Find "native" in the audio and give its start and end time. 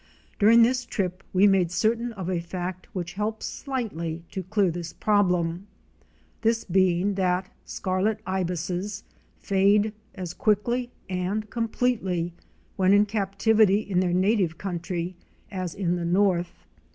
14.11-14.57